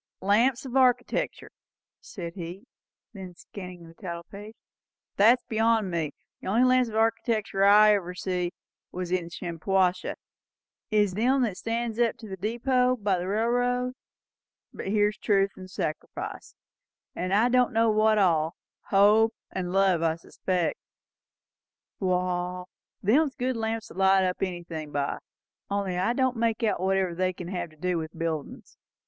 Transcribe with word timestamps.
"'Lamps 0.19 0.65
of 0.65 0.71
Architectur'," 0.75 1.51
said 1.99 2.33
he, 2.33 2.65
looking 3.13 3.35
then 3.53 3.73
at 3.91 3.95
the 3.97 4.01
title 4.01 4.23
page; 4.23 4.55
"that's 5.15 5.43
beyond 5.43 5.91
me. 5.91 6.11
The 6.41 6.47
only 6.47 6.63
lamps 6.63 6.89
of 6.89 6.95
architectur 6.95 7.59
that 7.61 7.69
I 7.69 7.93
ever 7.93 8.15
see, 8.15 8.51
in 8.91 9.29
Shampuashuh 9.29 10.07
anyway, 10.07 10.15
is 10.89 11.13
them 11.13 11.43
that 11.43 11.55
stands 11.55 11.99
up 11.99 12.15
at 12.15 12.17
the 12.17 12.35
depot, 12.35 12.95
by 12.95 13.19
the 13.19 13.27
railroad; 13.27 13.93
but 14.73 14.87
here's 14.87 15.19
'truth,' 15.19 15.51
and 15.55 15.69
'sacrifice,' 15.69 16.55
and 17.15 17.31
I 17.31 17.47
don' 17.49 17.71
know 17.71 17.91
what 17.91 18.17
all; 18.17 18.55
'hope' 18.85 19.35
and 19.51 19.71
'love,' 19.71 20.01
I 20.01 20.13
expect. 20.13 20.79
Wall, 21.99 22.67
them's 23.03 23.35
good 23.35 23.55
lamps 23.55 23.89
to 23.89 23.93
light 23.93 24.23
up 24.23 24.41
anythin' 24.41 24.91
by; 24.91 25.19
only 25.69 25.95
I 25.95 26.13
don't 26.13 26.37
make 26.37 26.63
out 26.63 26.79
whatever 26.81 27.13
they 27.13 27.33
kin 27.33 27.49
have 27.49 27.69
to 27.69 27.75
do 27.77 27.99
with 27.99 28.17
buildin's." 28.17 28.79